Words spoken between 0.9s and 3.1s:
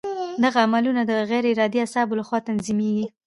د غیر ارادي اعصابو له خوا تنظیمېږي.